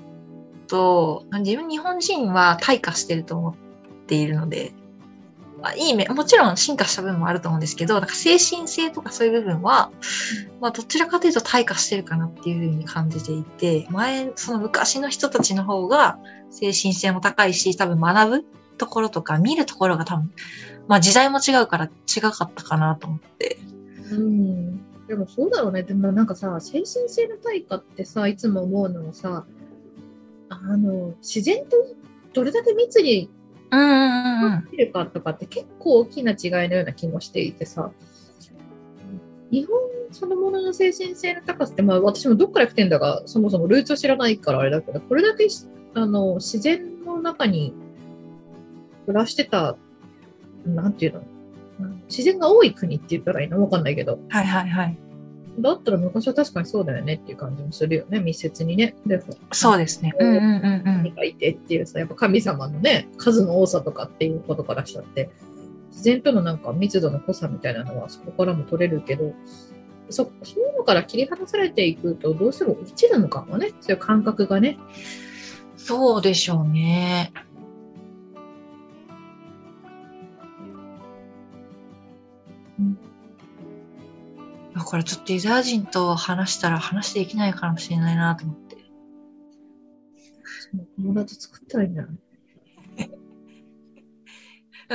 [0.68, 3.56] と、自分日本人は退化してると思っ
[4.08, 4.74] ているので、
[5.64, 9.92] まあ、いい面、もちろん進化した部分もあると思うんですけど、なんか精神性とかそういう部分は、
[10.60, 18.46] まあどちらかというと退化してるかなっていうふうに感じていて、前、その昔の人たちの方が精神性も高いし、多分学ぶ
[18.78, 20.32] ところとか見るところが多分、
[20.88, 23.58] まあ時代も違うから違かったかなと思って。
[24.12, 24.78] うん。
[25.08, 25.84] でもそうだろうね。
[25.84, 29.46] でもなんかさ、精神性の対価ってさ、いつも思うのはさ、
[30.50, 31.78] あの、自然と
[32.34, 33.30] どれだけ密に
[33.72, 34.66] うんうんうんうん。
[34.66, 37.92] できるかとかって結構大きな違いのような気もしていてさ、
[39.52, 39.78] 日本
[40.12, 47.74] そのものの精神性の高さって、まあ私もどっから来てんだか、そもそもルーツを知らないからあれだけど、これだけしあの自然の中に
[49.06, 49.78] 暮らしてた、
[50.66, 51.22] なんていうの、
[52.10, 53.62] 自然が多い国って言ったらいいの？
[53.62, 54.98] わかんないけど、はいはいはい。
[55.60, 58.96] だったら昔は確かにそうだよねっていう感じもするよね、密接にね。
[59.06, 60.14] でそうですね。
[60.20, 61.12] うんうんうんうん神。
[61.14, 65.30] がいてっていうさ、やっぱ神様のね、数の多さとかっていうことからしたって、
[65.92, 69.34] 自然とのなんか密度の濃さみたいなのはそこからも取れるけど、
[70.10, 74.78] そそういうのから切り離されていくと、どうしても落ちるのかもね、そういう感覚がね。
[75.78, 77.32] そうでしょうね。
[84.84, 88.76] だからちょっとユダヤ人と話したら話できないかもしれないなと思って。
[90.98, 92.10] 友達作ったらいいんじゃな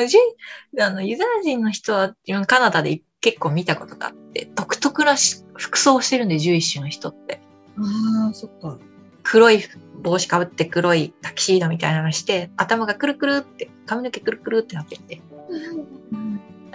[0.03, 0.09] い？
[0.09, 0.19] じ
[0.83, 2.15] あのユダヤ人の人は
[2.47, 7.41] カナダで結構見たことがあって、独特なし服装をしてるんで、ジュイッシュの人って。
[7.79, 8.79] ああ、そっか。
[9.23, 9.61] 黒い
[10.03, 15.23] 帽子かぶって黒いタキシードみたいなのして、頭がくるくるって、髪の毛くるくるってなってて。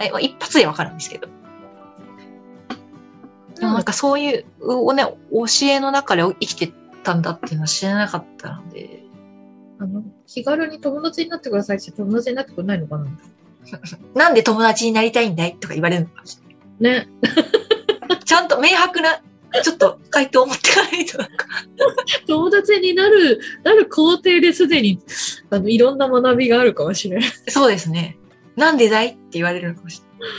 [0.00, 1.28] えまあ一発でわかるんですけど。
[3.58, 9.04] でもなんかそういう、おね、教えの中で生きてたんだっていうのは知らなかったので、
[9.78, 13.06] あの、気軽に友達になってくださいって友達になってくれないのかな？
[14.14, 16.22] なんで友達になりたいんだいとか言われるのか。
[16.80, 17.08] ね。
[18.24, 19.20] ちゃんと明白な、
[19.62, 21.46] ちょっと回答を持ってかないとなんか。
[22.26, 25.00] 友達になる、なる工程ですでに、
[25.50, 27.30] あの、いろんな学びがあるかもしれない。
[27.48, 28.18] そうですね。
[28.56, 30.34] なんでだいって言われるのかもしれない。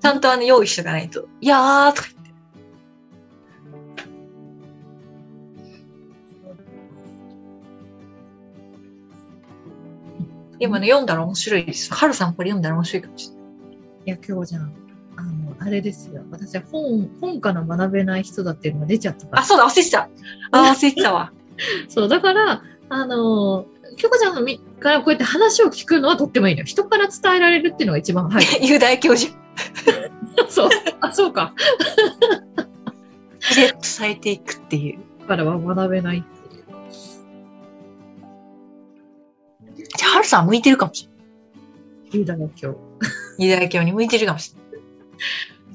[0.00, 1.28] ちゃんとあの用意しとかないと。
[1.40, 2.19] いやーとか言って。
[10.60, 11.92] でもね、読んだら面白いです。
[11.92, 13.44] はるさんこれ読んだら面白いかもしれない。
[14.06, 14.72] いや、今日じゃん。
[15.16, 16.22] あの、あれですよ。
[16.30, 19.42] 私は本、本から学べない人だっていうのが出ちゃったから。
[19.42, 20.08] あ、そうだ、忘れてた。
[20.52, 21.32] あ、忘れてたわ。
[21.88, 23.64] そう、だから、あの、
[23.96, 26.66] 京子ちゃんのみからこうやって話を聞くのはとってもいいのよ。
[26.66, 28.60] 人から伝えられるっていうのが一番早い。
[28.68, 29.32] 雄大教授。
[30.48, 30.70] そう。
[31.00, 31.54] あ、そうか。
[33.54, 34.98] で伝えていくっていう。
[35.20, 36.24] だからは学べない
[40.10, 40.16] っていう。
[40.16, 41.20] じゃあ、はるさん向いてるかもしれない。
[42.12, 42.78] 言うだろ、今日。
[43.38, 44.86] 雄大教に向いてるかもしれない。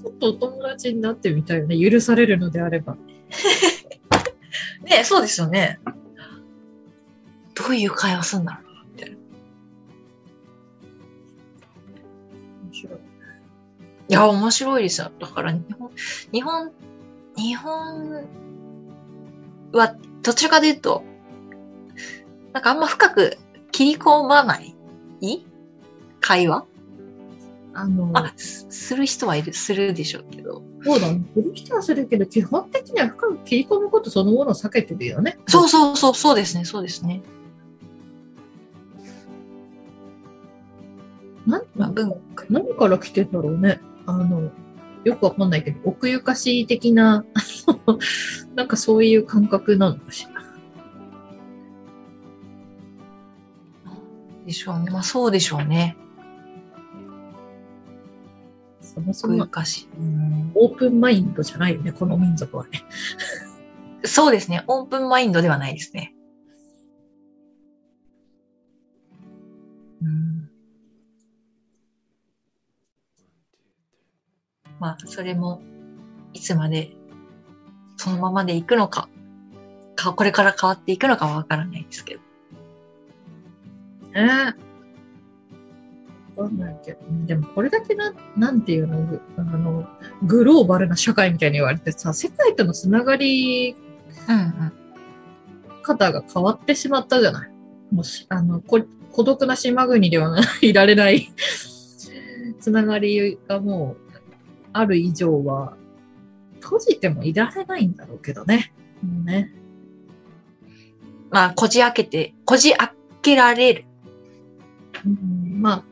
[0.03, 1.77] ちょっとお友達になってみたいよね。
[1.79, 2.97] 許されるのであれば。
[4.83, 5.79] ねそうですよね。
[7.55, 9.15] どういう会話すんだろうな、みたいな。
[9.15, 9.19] い
[12.65, 12.99] 面白い。
[14.09, 15.11] や、面白いですよ。
[15.19, 15.91] だから、日本、
[16.31, 16.71] 日本、
[17.37, 18.27] 日本
[19.71, 21.03] は、どちらかというと、
[22.53, 23.37] なんかあんま深く
[23.75, 24.73] 切り込まない？
[26.21, 26.65] 会話？
[27.73, 30.63] あの、あ、すする人はいる、するでしょうけど。
[30.81, 31.21] そうだね。
[31.33, 35.37] する人はするけど、基本的には深く切り込むことそのものを避けてるよね。
[35.47, 37.21] そうそうそう、そうですね、そうですね。
[41.45, 42.45] なんまあ、文化。
[42.49, 43.81] 何から来てんだろうね。
[44.05, 44.51] あの、
[45.03, 47.25] よくわかんないけど、奥ゆかしい的な、
[48.55, 50.34] なんかそういう感覚なのかしら。
[54.45, 54.91] でしょうね。
[54.91, 55.97] まあそうでしょうね。
[58.81, 59.47] そもそも
[60.53, 62.83] オープンマインドじゃないよね、この民族はね。
[64.05, 64.63] そうですね。
[64.67, 66.13] オープンマインドではないですね。
[70.01, 70.49] うん、
[74.79, 75.61] まあ、それも、
[76.33, 76.95] いつまで、
[77.97, 79.09] そのままでいくのか、
[79.95, 82.24] か、これから変わっていくのかはわからないですけど。
[84.15, 84.25] え
[86.37, 89.87] わかんないけど、でもこれだけな、なんていうの、あの、
[90.23, 93.75] グローバルな社会みたいに言われてさ、世界とのつながり
[94.27, 94.71] うんうん。
[95.83, 97.51] 方が変わってしまったじゃない？
[97.93, 101.29] もし、あの、こ孤独な島国ではいられない
[102.59, 104.17] つながりがもう
[104.73, 105.77] ある以上は、
[106.59, 108.73] 閉じてもいられないんだろうけどね。
[109.03, 109.53] もうね。
[111.29, 113.85] まあ、こじ開けて、こじ開けられる。
[115.05, 115.83] うん、まあ、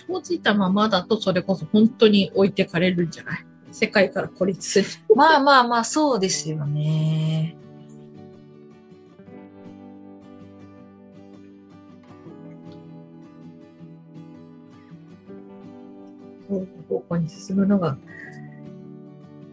[0.00, 3.44] 閉じたままだとそれこそ本当に置いてかれるんじゃない？
[3.70, 4.86] 世界から孤立する。
[5.14, 7.54] まあまあまあ、そうですよね。
[16.88, 17.98] 方向に進むのが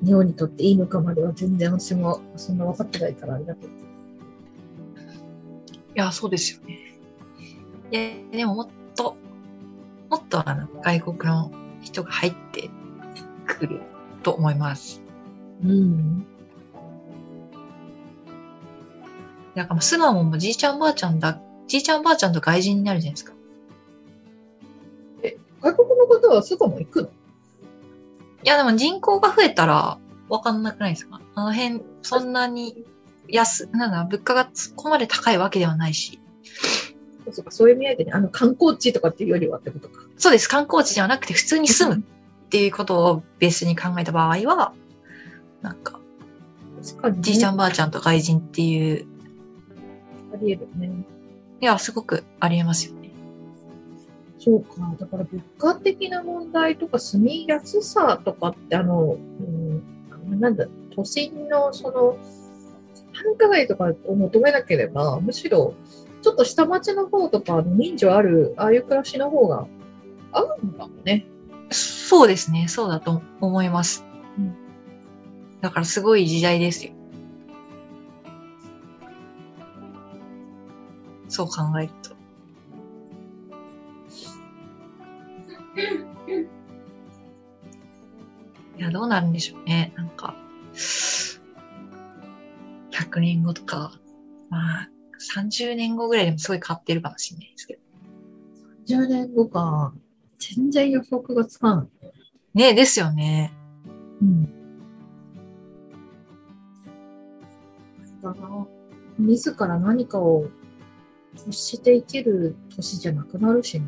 [0.02, 3.70] 日本にとっていいのかまでは全然私もそんな分かってないからありがとう。
[3.70, 3.74] い
[5.96, 6.98] や、そうですよね。
[7.92, 9.16] いや、でもと、
[10.10, 12.70] もっとあの、外国の人が入って
[13.46, 13.82] くる
[14.24, 15.02] と思います。
[15.64, 16.26] うん。
[19.56, 23.34] だからもう巣鴨もじいちゃんばあちゃんだ、じいちゃんばあちゃんと外人になるじゃないですか。
[25.62, 27.08] 外国の方は巣鴨行くの？
[27.08, 27.12] い
[28.44, 29.98] や、でも人口が増えたら
[30.30, 31.22] わかんなくないですか？
[31.34, 32.86] あの辺、そんなに
[33.28, 36.20] 安、なんだ、物価がそこまで高いわけではないし。
[37.32, 40.02] そうか、そういう意味合いでね、あの観光地とかっていうよりはってことか。
[40.18, 40.48] そうです。
[40.48, 44.74] 観光地ではなくて普通に住むっていうことをベースに考えた場合は、
[45.62, 46.00] なんか、
[46.84, 47.24] 確かに、ね。
[47.24, 49.06] じいちゃんばあちゃんと外人っていう、
[50.34, 50.92] あり得るね。
[51.62, 53.10] いや、すごくありえますよね。
[54.40, 54.96] そうか。
[55.00, 62.18] だから物価的な問題とか住みやすさとかって、あの、うん、なんだ、都心のその、
[63.14, 65.74] 繁華街とかを求めなければ、むしろ、
[66.26, 69.68] ちょっと下町の方とか、人情ある、ああいう暮らしの方が
[70.32, 71.28] 合うんだもんね。
[71.70, 72.68] そうですね。
[72.68, 74.04] そうだと思います。
[74.40, 74.56] うん
[75.62, 76.94] だからすごい時代ですよ。
[81.28, 82.16] そう考えると。
[88.80, 89.94] いや、どうなるんでしょうね。
[89.96, 90.34] なんか、
[92.90, 93.92] 100年後とか、
[94.50, 97.82] まあ、30年後ぐらいでもすごい変わってるかもしれないですけど。
[98.88, 99.94] 10年後か。
[100.40, 101.88] 全然予測がつかない。
[102.54, 103.54] ねですよね。
[104.22, 104.44] うん。
[108.22, 108.68] だな。
[109.18, 110.50] 自ら何かを
[111.38, 113.86] 欲して生きる年じゃなくなるしね。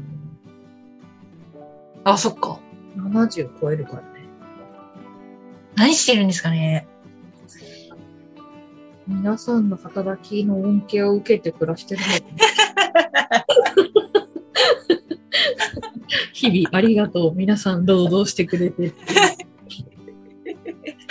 [2.03, 2.59] あ、そっか。
[2.95, 4.25] 70超えるからね。
[5.75, 6.87] 何してるんですかね。
[9.07, 12.07] 皆さんの働きの恩恵を受けて暮らしてるの
[16.33, 17.35] 日々ありがとう。
[17.35, 18.93] 皆さん労働してくれて。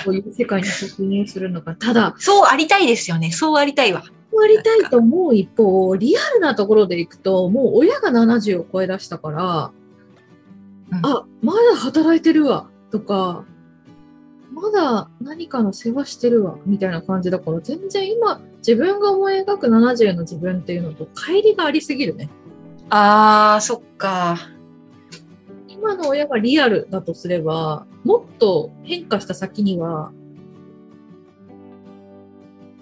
[0.05, 1.75] そういう世界に突入するのか。
[1.75, 3.33] ただ、そうありたいですよね。
[3.33, 4.05] そうありたいわ。
[4.43, 9.73] やりたいと思う一方、リアルなところでいくと、もう親が70を超え出したから、
[10.93, 13.45] うんあ、まだ働いてるわ、とか、
[14.57, 22.31] まだ何かの世話してるわ、みたいな感じだから、全然今、自分が思い描く70の自分っていうのと乖離がありすぎるね。
[22.89, 24.39] あー、そっか。
[25.69, 30.11] 今の親がリアルだとすれば、もっと変化した先には、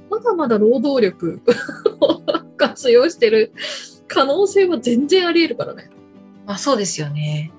[0.09, 1.43] まだまだ労働力
[2.01, 2.22] を
[2.57, 3.53] 活用してる
[4.07, 5.91] 可能性は全然あり得るからね。
[6.47, 7.51] まあそうですよね。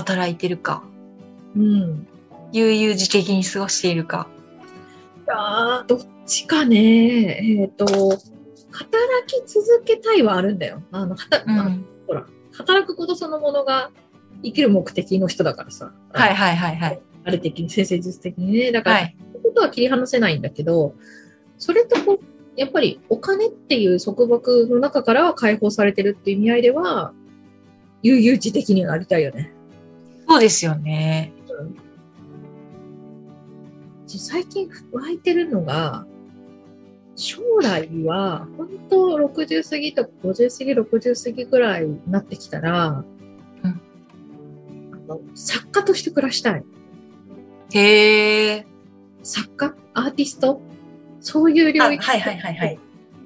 [0.00, 0.82] 働いてるか。
[1.56, 2.06] うん。
[2.52, 4.26] 悠々自適に過ごしているか。
[5.28, 7.60] あーどっちかね。
[7.60, 8.18] えっ、と、働
[9.26, 10.82] き続けたいはあるんだよ。
[10.90, 11.84] あの、はたうん。
[12.06, 13.90] ほら、働くことそのものが
[14.42, 15.92] 生きる目的の人だからさ。
[16.12, 17.00] はいはいはいはい。
[17.24, 18.72] ある的に、先生術的にね。
[18.72, 19.16] だから、はい。
[19.32, 20.94] そういうことは切り離せないんだけど、
[21.58, 22.24] それとこう、
[22.56, 27.12] やっぱりお金っていう束縛の中からは解放されてるっていう意味合いでは、
[28.02, 29.52] 悠々自適になりたいよね。
[30.30, 31.32] そうですよね。
[34.06, 36.06] 最近湧いてるのが、
[37.16, 43.04] 将来は、本当60過ぎとか50過ぎ、60過ぎぐらいになってきたら、
[43.64, 43.80] うん
[45.34, 46.64] 作家として暮らしたい。
[47.74, 48.66] へえ。
[49.24, 50.60] 作家アーティスト？
[51.18, 52.04] そういう領域。
[52.04, 52.78] あはいはいはいはい。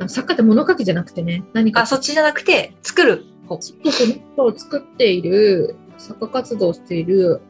[0.09, 1.83] 作家って物書きじゃなくてね、何か。
[1.83, 3.61] あ、そっちじゃなくて、作る方。
[3.61, 7.41] そうそう、ネットを作っている、作家活動をしている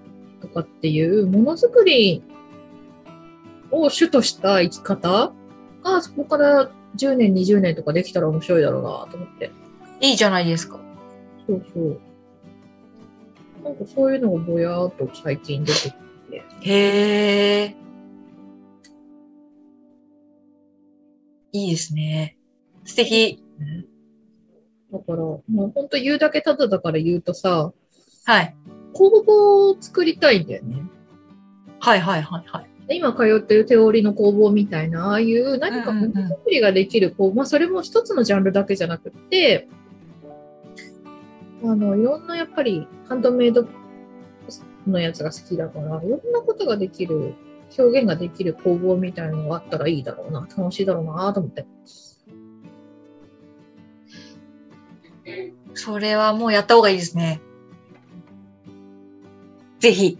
[0.40, 2.22] とかっていうものづくり
[3.70, 5.32] を主とした生き方
[5.82, 9.50] が、そこから10年、20年とかできたら面白いだろうなと思って。
[10.00, 10.80] いいじゃないですか。
[11.46, 12.00] そうそう。
[13.64, 15.92] なんかそういうのがぼやーっと最近出てき
[16.30, 16.42] て。
[16.60, 17.76] へえ。
[21.52, 22.36] いいですね。
[22.84, 23.42] 素敵。
[24.92, 27.72] だから、もう本当言うだけただだから言うとさ、
[28.24, 28.54] はい。
[28.92, 30.82] 工房を作りたいんだよね。
[31.80, 32.96] はいはいはいはい。
[32.96, 39.68] 今通ってる手織りの工房みたいな、ああいう何かものづくりができる工房、まあそれも一つのジャンルだけじゃなくって、
[41.62, 43.66] あの、いろんなやっぱりハンドメイド
[44.86, 47.34] のやつが好きだから、いろんなことができる、
[47.76, 51.66] 表現ができる工房みたいなのがあったらいいだろうな、楽しいだろうなと思って。
[55.72, 57.40] それはもうやった方がいいですね。
[59.84, 60.18] ぜひ。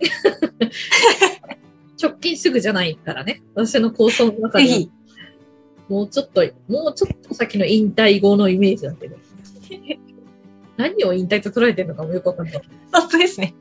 [2.00, 3.42] 直近すぐじゃないからね。
[3.54, 4.66] 私の構想の中で。
[4.66, 4.90] ぜひ。
[5.90, 9.16] もうちょっと、もうちょっと先の引退後のイメージだけど。
[10.78, 12.62] 何を引退と捉えてるのかもよくわかんない。
[12.92, 13.54] 本当ですね。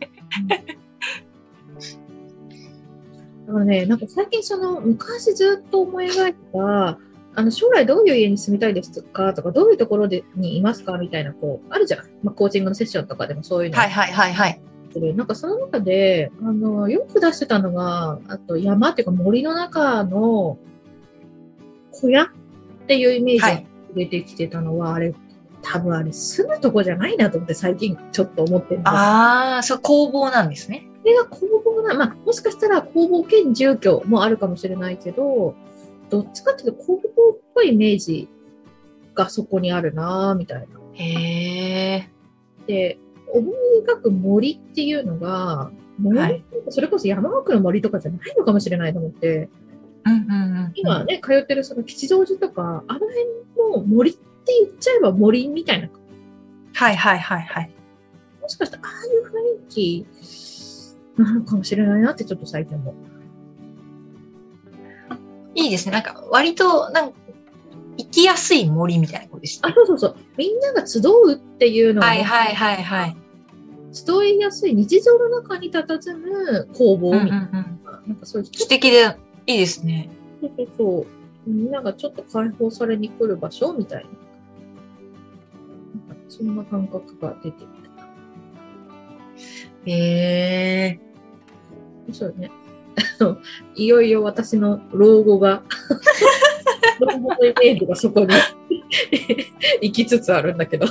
[3.48, 7.00] だからね、なんか最近その昔ずっと思い描いた、
[7.36, 12.00] あの将来どういう家に住みたいですかとか、どういうところでにいますかみたいな、こう、あるじゃん。
[12.24, 14.62] まあ、コーチングのセッションとかでもそういうのはいはいはいはい。
[15.00, 15.16] する。
[15.16, 20.58] なんかその中で、あの、よく出してたのが、あと山っていうか森の中の
[21.92, 22.28] 小屋っ
[22.88, 25.14] ていうイメージがはい出てきてたのは、あれ、
[25.62, 30.88] 多分あれ住むとこじゃないなと思って最近ちょっと思ってるああ、そう、工房なんですね。
[31.02, 35.56] それが工房な、まあ、もしかしたら工房兼住居もあるかもしれないけど、
[36.10, 38.30] どっちかっていうと工房っぽいイメージ
[39.16, 40.66] がそこにあるなぁみたいな。
[40.94, 41.04] へ
[41.96, 42.10] え。
[42.68, 43.00] で、
[43.34, 43.56] 思い
[43.88, 49.50] 描く森っていうのが、森はいそれこそ山奥の森とかじゃないのかもしれないと思って、
[50.06, 50.72] うんうんうん。
[50.76, 53.26] 今ね、通ってるその吉祥寺とか、あの辺
[53.72, 54.20] も森って
[54.64, 55.90] 言っちゃえば森みたいな、
[56.74, 57.72] はいはいはいはい。
[58.42, 60.06] もしかしたらああいう雰囲気
[61.18, 62.96] なのかもしれないなってちょっと最近思う。
[65.56, 65.92] いいですね。
[65.92, 67.18] なんか、割と、なんか、
[67.98, 69.74] 生きやすい森みたいなことですあ、ね。
[69.76, 70.16] そうそうそう。
[70.38, 73.18] みんなが集うっていうのがね、はいはいはいはい。
[73.92, 78.10] 集いやすい日常の中に佇む工房うんうんみたいな、うん。
[78.10, 79.18] なんかそういう、素敵で
[79.48, 80.10] いいですね。
[80.42, 81.06] そうそうそ
[81.48, 81.50] う。
[81.50, 84.10] みんながちょっと解放されに来る場所みたいな。
[86.08, 87.68] なんかそんな感覚が出てき
[89.86, 91.00] へえ。
[92.10, 92.14] た。
[92.14, 92.52] そうね。
[93.20, 93.38] あの
[93.76, 95.64] いよいよ私の老後が、
[97.00, 98.28] のイメージがそこに
[99.82, 100.88] 行きつつあるんだけど。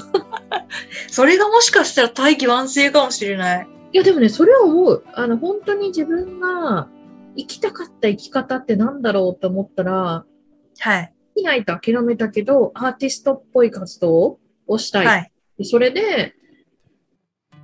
[1.09, 3.68] それがもしかしたら大器晩成かもしれない。
[3.93, 5.05] いや、でもね、それは思う。
[5.14, 6.89] あの、本当に自分が
[7.37, 10.24] 生きたかった生き方ってなんだろうと思ったら、
[10.78, 11.12] はい。
[11.34, 15.07] できないと諦めたけど、アーティストっぽい活動をしたい。
[15.07, 15.32] はい。
[15.59, 16.34] でそれで、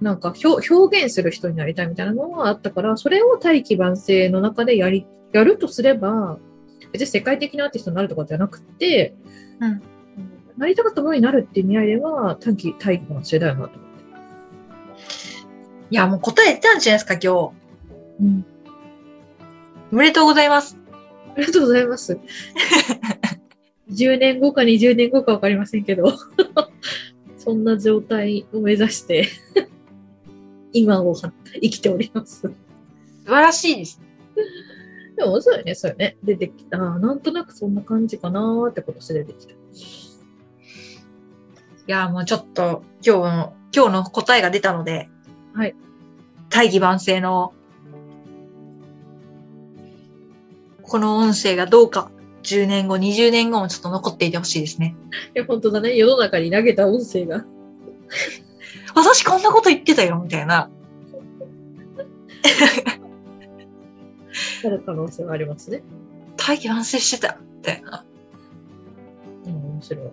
[0.01, 6.39] なんか表表現する人になりたいみたいなのがあったから、それを大器晩成の中でやり、やるとすれば、
[6.93, 9.15] 別に世界的なアーティストになるとかじゃなくて、
[9.61, 9.83] うん
[10.57, 13.93] なりたかったものになるっていう意味合いでは、大器、大器晩成だよなと思って。
[15.91, 17.53] いや、もう答え出たんじゃないですか、今
[18.21, 18.39] うん。
[18.39, 18.45] 日。
[19.93, 20.77] おめでとうございます。
[21.35, 22.19] ありがとうございます。
[23.91, 26.13] 10年後か20年後かわかりませんけど、
[27.39, 29.29] そんな状態を目指して、
[30.73, 32.41] 今を生きております。
[32.41, 32.55] 素
[33.27, 34.01] 晴らしいです。
[35.17, 36.17] でもそうよね、そうよね。
[36.23, 36.79] 出てきた。
[36.79, 39.53] なんとなくそんな感じかなーってことして出てきた。
[39.53, 39.57] い
[41.87, 45.09] や、もうちょっと、今日の、今日の答えが出たので、
[45.55, 45.75] はい。
[46.49, 47.53] 大器晩成の、
[50.83, 52.11] この音声がどうか、
[52.43, 54.95] 10年後、20年後もちょっと残っていてほしいですね。
[55.35, 55.97] いや、本当だね。
[55.97, 57.45] 世の中に投げた音声が。
[58.95, 60.71] 私こんなこと言ってたよ、みたいな。
[64.67, 65.83] ある可能性はありますね。
[66.37, 68.05] 大器晩成してた、みたいな。
[69.47, 70.11] うん、面白い。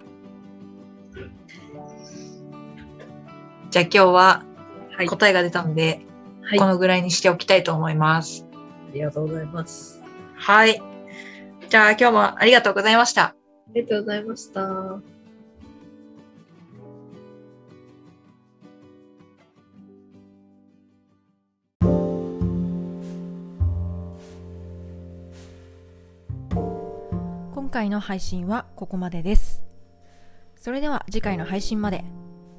[3.71, 4.43] じゃあ今日は
[4.91, 5.07] はい。
[5.07, 6.01] 答えが出たので、
[6.41, 6.59] はい。
[6.59, 8.49] こあのぐらいにしておきたいと思います。
[8.93, 10.01] りがとうございます。
[10.35, 10.81] はい。
[11.69, 13.23] じゃあ今日もありがとうございました。
[13.23, 13.35] あ
[13.73, 15.18] りがとうございました。
[27.69, 29.63] 今回の配信はここまでです。
[30.55, 32.03] それでは次回の配信まで。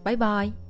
[0.05, 0.70] バイバイ。